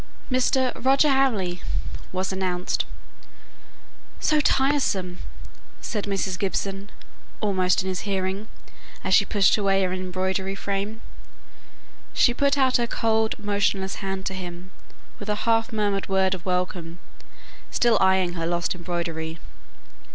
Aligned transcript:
"Mr. 0.31 0.71
Roger 0.83 1.09
Hamley," 1.09 1.61
was 2.11 2.33
announced. 2.33 2.85
"So 4.19 4.39
tiresome!" 4.41 5.19
said 5.79 6.05
Mrs. 6.05 6.39
Gibson, 6.39 6.89
almost 7.39 7.83
in 7.83 7.87
his 7.87 7.99
hearing, 7.99 8.47
as 9.03 9.13
she 9.13 9.25
pushed 9.25 9.57
away 9.59 9.83
her 9.83 9.93
embroidery 9.93 10.55
frame. 10.55 11.01
She 12.15 12.33
put 12.33 12.57
out 12.57 12.77
her 12.77 12.87
cold, 12.87 13.35
motionless 13.37 13.97
hand 13.97 14.25
to 14.25 14.33
him, 14.33 14.71
with 15.19 15.29
a 15.29 15.35
half 15.45 15.71
murmured 15.71 16.09
word 16.09 16.33
of 16.33 16.47
welcome, 16.47 16.97
still 17.69 17.99
eyeing 18.01 18.33
her 18.33 18.47
lost 18.47 18.73
embroidery. 18.73 19.37